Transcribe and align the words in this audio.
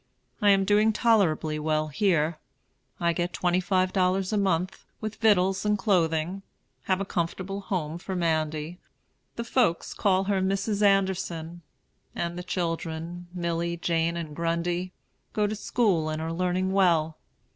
I 0.41 0.49
am 0.49 0.65
doing 0.65 0.91
tolerably 0.91 1.59
well 1.59 1.89
here. 1.89 2.39
I 2.99 3.13
get 3.13 3.33
twenty 3.33 3.59
five 3.59 3.93
dollars 3.93 4.33
a 4.33 4.37
month, 4.39 4.83
with 4.99 5.17
victuals 5.17 5.63
and 5.63 5.77
clothing; 5.77 6.41
have 6.85 6.99
a 6.99 7.05
comfortable 7.05 7.61
home 7.61 7.99
for 7.99 8.15
Mandy, 8.15 8.79
the 9.35 9.43
folks 9.43 9.93
call 9.93 10.23
her 10.23 10.41
Mrs. 10.41 10.81
Anderson, 10.81 11.61
and 12.15 12.35
the 12.35 12.41
children 12.43 13.27
Milly, 13.31 13.77
Jane, 13.77 14.17
and 14.17 14.35
Grundy 14.35 14.91
go 15.33 15.45
to 15.45 15.55
school 15.55 16.09
and 16.09 16.19
are 16.19 16.33
learning 16.33 16.71
well. 16.71 17.19